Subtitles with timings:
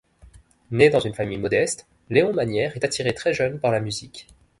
[0.71, 4.27] Né dans une famille modeste, Léon Manière est attiré très jeune par la musique.